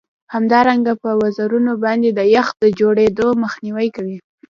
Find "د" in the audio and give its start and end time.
2.13-2.21, 2.61-2.63